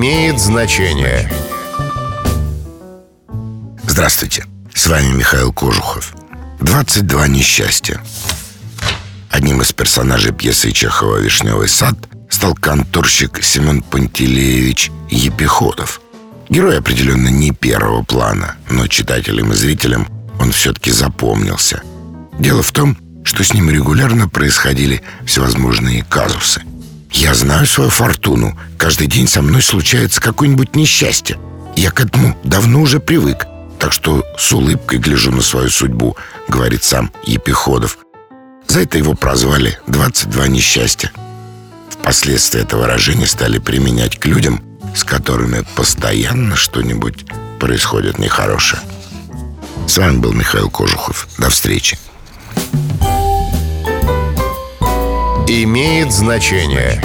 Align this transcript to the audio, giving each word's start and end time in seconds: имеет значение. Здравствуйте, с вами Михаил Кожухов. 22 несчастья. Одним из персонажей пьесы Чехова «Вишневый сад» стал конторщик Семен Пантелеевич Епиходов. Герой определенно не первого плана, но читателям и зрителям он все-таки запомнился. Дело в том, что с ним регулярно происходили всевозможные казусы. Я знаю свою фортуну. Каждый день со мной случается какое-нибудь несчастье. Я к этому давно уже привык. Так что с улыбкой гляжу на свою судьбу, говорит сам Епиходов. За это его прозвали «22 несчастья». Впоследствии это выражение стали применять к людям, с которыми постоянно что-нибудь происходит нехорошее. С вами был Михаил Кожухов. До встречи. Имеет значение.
имеет 0.00 0.40
значение. 0.40 1.30
Здравствуйте, 3.86 4.46
с 4.74 4.86
вами 4.86 5.12
Михаил 5.12 5.52
Кожухов. 5.52 6.14
22 6.60 7.28
несчастья. 7.28 8.00
Одним 9.28 9.60
из 9.60 9.74
персонажей 9.74 10.32
пьесы 10.32 10.72
Чехова 10.72 11.18
«Вишневый 11.18 11.68
сад» 11.68 11.98
стал 12.30 12.54
конторщик 12.54 13.42
Семен 13.42 13.82
Пантелеевич 13.82 14.90
Епиходов. 15.10 16.00
Герой 16.48 16.78
определенно 16.78 17.28
не 17.28 17.50
первого 17.50 18.02
плана, 18.02 18.56
но 18.70 18.86
читателям 18.86 19.52
и 19.52 19.54
зрителям 19.54 20.08
он 20.40 20.52
все-таки 20.52 20.92
запомнился. 20.92 21.82
Дело 22.38 22.62
в 22.62 22.72
том, 22.72 22.96
что 23.22 23.44
с 23.44 23.52
ним 23.52 23.68
регулярно 23.68 24.30
происходили 24.30 25.02
всевозможные 25.26 26.06
казусы. 26.08 26.62
Я 27.20 27.34
знаю 27.34 27.66
свою 27.66 27.90
фортуну. 27.90 28.58
Каждый 28.78 29.06
день 29.06 29.28
со 29.28 29.42
мной 29.42 29.60
случается 29.60 30.22
какое-нибудь 30.22 30.74
несчастье. 30.74 31.38
Я 31.76 31.90
к 31.90 32.00
этому 32.00 32.34
давно 32.44 32.80
уже 32.80 32.98
привык. 32.98 33.46
Так 33.78 33.92
что 33.92 34.24
с 34.38 34.50
улыбкой 34.52 35.00
гляжу 35.00 35.30
на 35.30 35.42
свою 35.42 35.68
судьбу, 35.68 36.16
говорит 36.48 36.82
сам 36.82 37.12
Епиходов. 37.26 37.98
За 38.68 38.80
это 38.80 38.96
его 38.96 39.12
прозвали 39.12 39.78
«22 39.86 40.48
несчастья». 40.48 41.12
Впоследствии 41.90 42.62
это 42.62 42.78
выражение 42.78 43.26
стали 43.26 43.58
применять 43.58 44.18
к 44.18 44.24
людям, 44.24 44.64
с 44.96 45.04
которыми 45.04 45.62
постоянно 45.76 46.56
что-нибудь 46.56 47.26
происходит 47.58 48.18
нехорошее. 48.18 48.80
С 49.86 49.98
вами 49.98 50.16
был 50.16 50.32
Михаил 50.32 50.70
Кожухов. 50.70 51.28
До 51.36 51.50
встречи. 51.50 51.98
Имеет 55.52 56.12
значение. 56.12 57.02